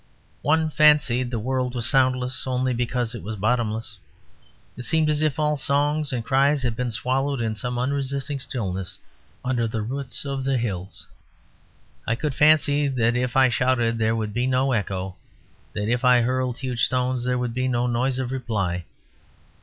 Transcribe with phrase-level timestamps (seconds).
[0.41, 3.99] One fancied the world was soundless only because it was bottomless:
[4.75, 8.99] it seemed as if all songs and cries had been swallowed in some unresisting stillness
[9.45, 11.05] under the roots of the hills.
[12.07, 15.17] I could fancy that if I shouted there would be no echo;
[15.73, 18.85] that if I hurled huge stones there would be no noise of reply.